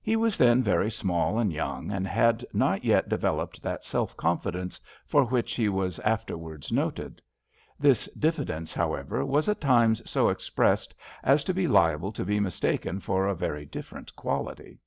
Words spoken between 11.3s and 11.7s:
to be